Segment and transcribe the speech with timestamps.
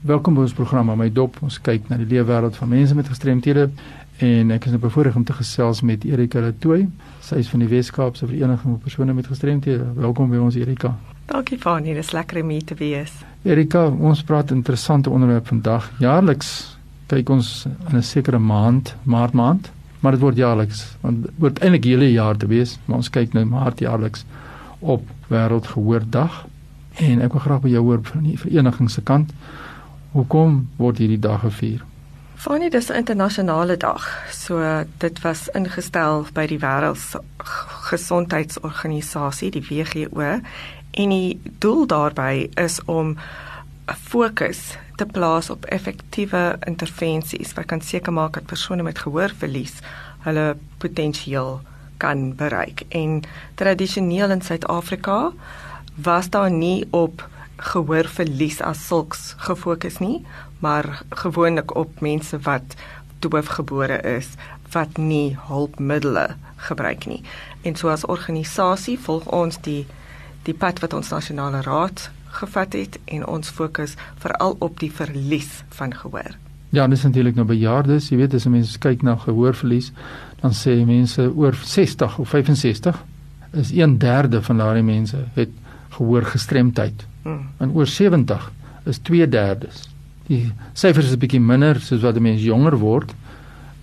[0.00, 1.34] Welkom by ons program aan my dop.
[1.44, 3.66] Ons kyk na die leefwêreld van mense met gestremthede
[4.24, 6.86] en ek is nou bevoorreg om te gesels met Erika Latoy.
[7.20, 9.90] Sy is van die Wes-Kaapse Vereniging vir persone met gestremthede.
[10.00, 10.94] Welkom by ons Erika.
[11.28, 13.12] Dankie Fanie, dis lekker om hier te wees.
[13.44, 15.92] Erika, ons praat interessante onderwerp vandag.
[16.00, 16.54] Jaarliks
[17.12, 19.70] kyk ons in 'n sekere maand, Maart maand,
[20.00, 23.34] maar dit word jaarliks, want dit word eintlik hele jaar te wees, maar ons kyk
[23.34, 24.24] nou Maart jaarliks
[24.80, 26.46] op Wêreldgehoordag.
[26.96, 29.32] En ek wil graag by jou hoor van die vereniging se kant.
[30.10, 31.84] Hoekom word hierdie dag gevier?
[32.34, 34.24] Fanie, dis 'n internasionale dag.
[34.30, 40.40] So dit was ingestel by die Wêreldgesondheidsorganisasie, die WHO,
[40.90, 43.16] en die doel daarbey is om
[43.86, 49.72] 'n fokus te plaas op effektiewe intervensies wat kan seker maak dat persone met gehoorverlies
[50.18, 51.60] hulle potensiaal
[51.96, 52.82] kan bereik.
[52.88, 53.22] En
[53.54, 55.32] tradisioneel in Suid-Afrika
[55.94, 57.28] was daar nie op
[57.60, 60.24] gehoorverlies as sulks gefokus nie,
[60.64, 62.76] maar gewoonlik op mense wat
[63.20, 64.32] doofgebore is
[64.72, 66.36] wat nie hulpmiddels
[66.68, 67.22] gebruik nie.
[67.62, 69.86] En so as organisasie volg ons die
[70.48, 72.06] die pad wat ons nasionale raad
[72.40, 76.38] gevat het en ons fokus veral op die verlies van gehoor.
[76.70, 79.90] Ja, dis natuurlik nou bejaardes, jy weet as mense kyk na gehoorverlies,
[80.40, 83.02] dan sê mense oor 60 of 65
[83.52, 85.50] is 1/3 van daardie mense het
[85.98, 87.09] gehoorgestremdheid.
[87.22, 87.48] Hmm.
[87.58, 88.52] En oor 70
[88.84, 89.88] is 2/3.
[90.26, 93.14] Die syfers is 'n bietjie minder soos wat 'n mens jonger word,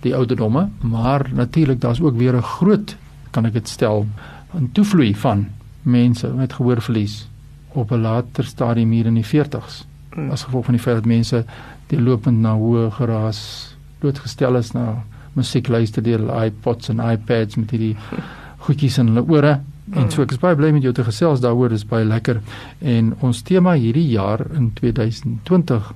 [0.00, 2.96] die ouderdomme, maar natuurlik daar's ook weer 'n groot
[3.30, 4.06] kan ek dit stel
[4.54, 5.46] 'n toevloei van
[5.82, 7.28] mense met gehoorverlies
[7.68, 9.86] op 'n later stadium hier in die 40s.
[10.12, 10.30] Hmm.
[10.30, 11.44] As gevolg van die feit dat mense
[11.86, 17.96] deurlopend na hoë geraas blootgestel is na musiek luister deur iPods en iPads met hierdie
[18.64, 19.60] goedjies in hulle ore
[19.94, 22.42] En so ek is baie bly met jou te gesels daaroor, dis baie lekker.
[22.80, 25.94] En ons tema hierdie jaar in 2020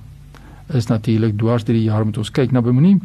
[0.73, 2.99] is natuurlik dwars deur die jaar moet ons kyk na bemoenie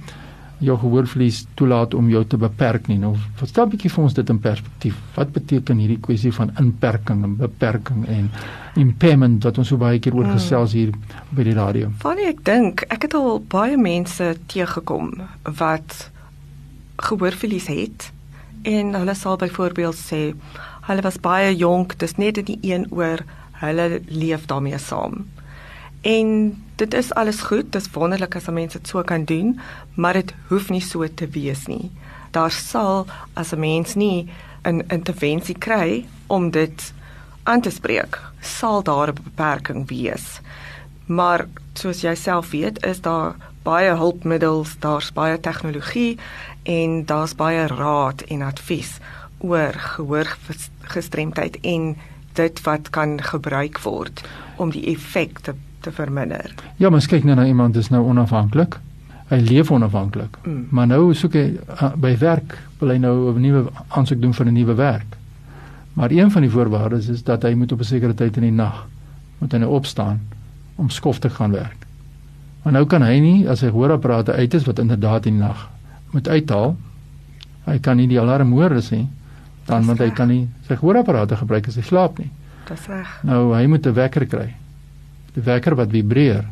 [0.59, 2.99] jou gehoorverlies toelaat om jou te beperk nie.
[2.99, 4.97] Nou, verstaan 'n bietjie vir ons dit in perspektief.
[5.15, 8.31] Wat beteken hierdie kwessie van inperking en beperking en
[8.75, 10.33] impairment wat ons so baie keer oor hmm.
[10.33, 10.91] gesels hier
[11.31, 11.91] by die radio?
[11.99, 16.11] Funny ek dink, ek het al baie mense teëgekom wat
[16.97, 18.13] gehoorverlies het
[18.63, 20.35] en hulle sal byvoorbeeld sê
[20.89, 23.21] Hulle was baie jonk, dis net in die een oor,
[23.61, 25.27] hulle leef daarmee saam.
[26.01, 26.29] En
[26.81, 29.59] dit is alles goed, dis wonderlik as mense dit so kan doen,
[30.01, 31.91] maar dit hoef nie so te wees nie.
[32.33, 33.05] Daar sal
[33.35, 34.29] as 'n mens nie
[34.65, 36.93] 'n intervensie kry om dit
[37.43, 40.41] aan te spreek, sal daar 'n beperking wees.
[41.07, 46.19] Maar soos jy self weet, is daar baie hulpmiddels, daar's baie tegnologie
[46.63, 49.01] en daar's baie raad en advies
[49.39, 51.97] oor gehoorgestremdheid en
[52.39, 54.23] dit wat kan gebruik word
[54.57, 56.55] om die effekte te verminder.
[56.77, 58.79] Ja, maar kyk nou na iemand is nou onafhanklik.
[59.29, 60.39] Hy leef onafhanklik.
[60.45, 60.67] Mm.
[60.71, 64.47] Maar nou soek hy uh, by werk, wil hy nou 'n nuwe aansoek doen vir
[64.47, 65.17] 'n nuwe werk.
[65.93, 68.53] Maar een van die voorwaardes is dat hy moet op 'n sekere tyd in die
[68.53, 68.87] nag
[69.39, 70.21] moet hy nou opstaan
[70.77, 71.87] om skof te gaan werk.
[72.63, 75.71] Maar nou kan hy nie as hy gehoorapparate uit is wat inderdaad in die nag
[76.11, 76.77] moet uithaal.
[77.65, 79.07] Hy kan nie die alarm hoor as hy
[79.69, 82.31] dan want hy kan nie sy gehoorapparate gebruik as hy slaap nie.
[82.69, 83.09] Dis reg.
[83.29, 84.49] Nou hy moet 'n wekker kry.
[85.35, 86.45] Die wekker wat vibreer.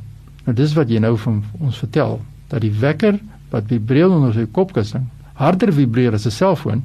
[0.45, 3.19] Nou dis wat jy nou van ons vertel dat die wekker
[3.51, 6.85] wat vibreer onder sy kopkussing harder vibreer as 'n selfoon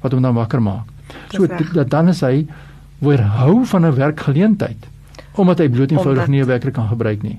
[0.00, 0.86] wat hom dan wakker maak.
[1.32, 2.46] So dat dan is hy
[2.98, 4.88] weerhou van 'n werkgeleentheid
[5.34, 7.38] omdat hy bloot eenvoudig nie 'n wekker kan gebruik nie.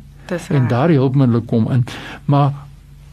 [0.50, 1.86] En daardie hulpmiddels kom in.
[2.26, 2.54] Maar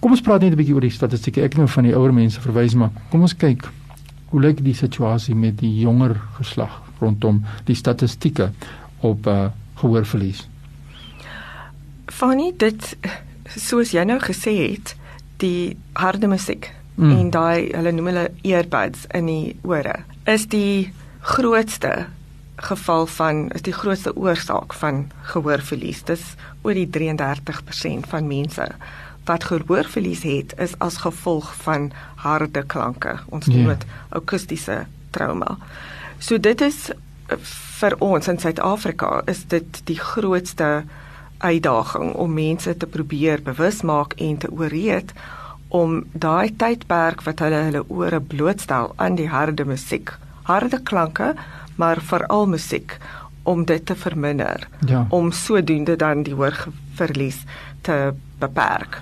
[0.00, 1.43] kom ons praat net 'n bietjie oor die statistieke.
[1.43, 3.69] Ek het nou van die ouer mense verwys maar kom ons kyk
[4.31, 8.50] hoe lyk die situasie met die jonger geslag rondom die statistieke
[9.06, 9.49] op uh,
[9.81, 10.44] gehoorverlies?
[12.06, 12.97] Funny dit
[13.56, 14.94] soos jy nou gesê het,
[15.38, 17.11] die harde musiek mm.
[17.15, 20.91] en daai hulle noem hulle earbuds in die ore is die
[21.25, 22.09] grootste
[22.59, 26.03] geval van is die grootste oorsaak van gehoorverlies.
[26.05, 26.25] Dis
[26.67, 28.67] oor die 33% van mense
[29.29, 31.91] wat gehoorverlies het is as gevolg van
[32.25, 33.19] harde klanke.
[33.29, 33.75] Ons noem ja.
[33.77, 34.17] dit yeah.
[34.21, 34.79] akoestiese
[35.11, 35.57] trauma.
[36.19, 36.89] So dit is
[37.79, 40.83] vir ons in Suid-Afrika is dit die grootste
[41.39, 45.13] uitdaging om mense te probeer bewus maak en te ooreed
[45.69, 50.15] om daai tydperk wat hulle hulle ore blootstel aan die harde musiek,
[50.49, 51.35] harde klanke,
[51.77, 52.97] maar veral musiek
[53.49, 54.69] om dit te verminder.
[54.87, 55.06] Ja.
[55.09, 57.43] Om sodoende dan die hoorverlies
[57.81, 59.00] te beperk.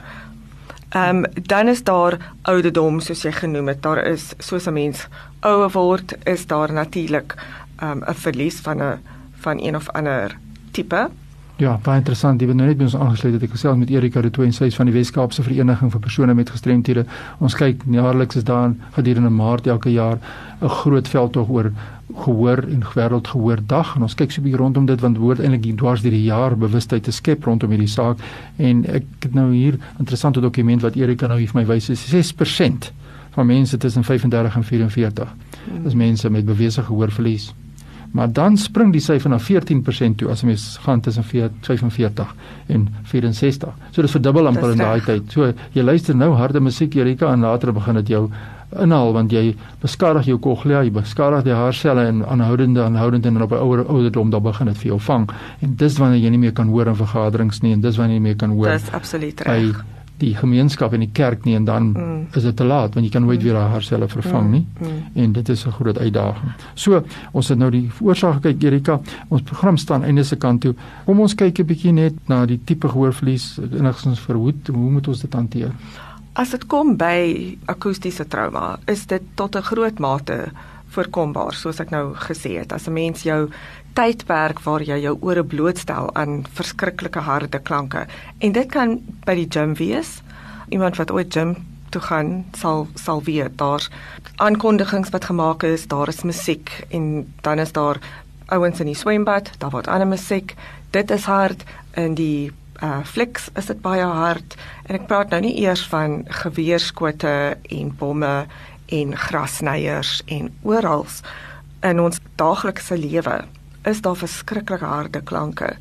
[0.89, 3.83] Ehm um, dan is daar ouderdom soos jy genoem het.
[3.83, 5.07] Daar is soos 'n mens
[5.41, 7.35] ouer word, is daar natuurlik
[7.77, 9.01] ehm um, 'n verlies van 'n
[9.41, 10.39] van een of ander
[10.71, 11.11] tipe
[11.57, 12.43] Ja, baie interessant.
[12.43, 14.53] Jy het nou net by ons aangesluit dat ek gesels met Erika de Tooi en
[14.53, 17.07] sy is van die Wes-Kaapse Vereniging vir persone met gestremthede.
[17.41, 20.19] Ons kyk jaarliks is daar gedurende Maart elke jaar
[20.61, 21.73] 'n groot veldtog oor
[22.15, 25.77] gehoor en wêreldgehoor dag en ons kyk so 'n bietjie rondom dit want woord eintlik
[25.79, 28.19] dwars deur die jaar bewustheid te skep rondom hierdie saak
[28.59, 32.93] en ek het nou hier interessante dokument wat Erika nou vir my wys is 6%
[33.31, 35.29] van mense tussen 35 en 44
[35.87, 37.55] is mense met bewese gehoorverlies.
[38.13, 42.35] Maar dan spring die syfer na 14% toe as jy mens gaan tussen 45
[42.67, 43.73] en 64.
[43.91, 45.33] So dis verdubbel amper in daai tyd.
[45.33, 48.29] So jy luister nou harde musiek Erika en later begin dit jou
[48.83, 53.53] inhaal want jy beskadig jou cochlea, jy beskadig die haarselle en aanhoudende aanhoudend en op
[53.53, 55.29] 'n ouer ouderdom dan begin dit vir jou vang.
[55.61, 58.23] En dis wanneer jy nie meer kan hoor in vergaderings nie en dis wanneer jy
[58.23, 58.69] nie meer kan hoor.
[58.71, 59.85] Dis absoluut reg
[60.19, 62.21] die gemeenskap en die kerk nie en dan mm.
[62.37, 63.45] is dit te laat want jy kan nooit mm.
[63.45, 64.87] weer daai haarselle vervang nie mm.
[64.87, 65.03] Mm.
[65.25, 66.53] en dit is 'n groot uitdaging.
[66.75, 67.03] So,
[67.33, 70.75] ons het nou die oorsake kyk Erika, ons program staan einde se kant toe.
[71.05, 74.69] Kom ons kyk 'n bietjie net na die tipe gehoorverlies enigstens verhoed.
[74.69, 75.73] Hoe moet ons dit hanteer?
[76.33, 80.53] As dit kom by akoestiese trauma, is dit tot 'n groot mate
[80.97, 82.73] voorkombaar, soos ek nou gesê het.
[82.73, 83.51] As 'n mens jou
[83.97, 88.07] tydperk waar jy jou ore blootstel aan verskriklike harde klanke
[88.39, 90.21] en dit kan by die gym wees.
[90.69, 91.57] Iemand wat ooit gym
[91.91, 93.89] toe gaan sal sal weet daar's
[94.37, 98.01] aankondigings wat gemaak is, daar is musiek en dan is daar
[98.47, 100.55] ouens in die swembad, daar word ander musiek.
[100.91, 101.65] Dit is hard
[101.97, 102.53] in die
[102.85, 107.93] uh fliks is dit baie hard en ek praat nou nie eers van geweerskote en
[107.97, 108.35] bomme
[108.87, 111.07] en grasnyers en oral
[111.83, 113.45] in ons daaglikse lewe
[113.87, 115.77] is daar verskriklik harde klanke.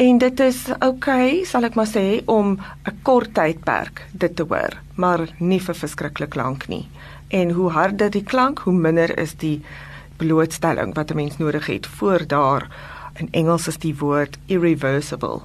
[0.00, 4.42] En dit is oukei, okay, sal ek maar sê om 'n kort tydperk dit te
[4.42, 6.88] hoor, maar nie vir verskriklik lank nie.
[7.28, 9.62] En hoe harder die klank, hoe minder is die
[10.16, 12.68] blootstelling wat 'n mens nodig het voor daar
[13.18, 15.42] in Engels is die woord irreversible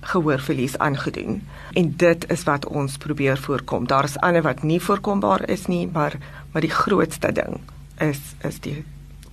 [0.00, 1.42] gehoorverlies aangedoen.
[1.72, 3.86] En dit is wat ons probeer voorkom.
[3.86, 6.18] Daar is ander wat nie voorkombaar is nie, maar
[6.52, 7.60] maar die grootste ding
[7.98, 8.84] is is die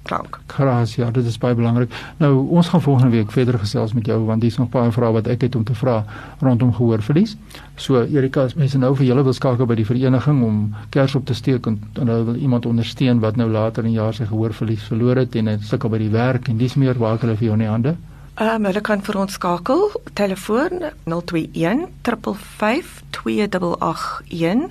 [0.07, 0.39] klank.
[0.45, 1.93] Kraas, ja, dit is baie belangrik.
[2.17, 5.27] Nou, ons gaan volgende week verder gesels met jou want dis nog baie vrae wat
[5.27, 5.97] ek het om te vra
[6.39, 7.35] rondom gehoorverlies.
[7.75, 10.59] So Erika, as mense nou vir julle wil skakel by die vereniging om
[10.95, 14.25] kers op te steek en dan wil iemand ondersteun wat nou later in jaar sy
[14.29, 17.57] gehoorverlies verloor het en sukkel by die werk en dis meer waar hulle vir jou
[17.59, 17.97] in die hande.
[18.37, 19.89] Ehm um, hulle kan vir ons skakel.
[20.13, 24.69] Telefoon 021 355 2881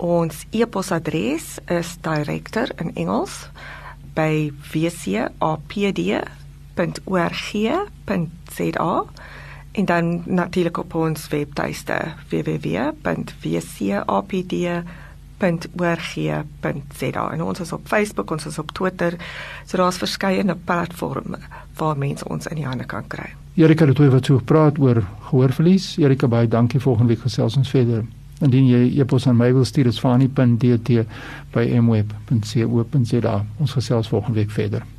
[0.00, 3.52] ons e-posadres is director in Engels
[4.16, 5.28] by wcapd.org.za
[9.72, 15.01] en dan natuurlik op ons webtuiste www.wcapd.org.za
[17.32, 19.16] en ons is op Facebook, ons is op Twitter.
[19.66, 21.38] So daar's verskeie platforms
[21.76, 23.32] waar mense ons in die hande kan kry.
[23.54, 25.96] Erika het oor wat so praat oor gehoorverlies.
[25.98, 28.04] Erika baie dankie volgende week gesels ons verder.
[28.42, 31.04] Indien jy e-pos aan my wil stuur, is fani.dt
[31.54, 33.36] by mweb.co.za.
[33.60, 34.91] Ons gesels volgende week verder.